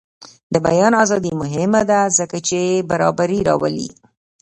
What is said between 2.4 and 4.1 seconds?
چې برابري راولي.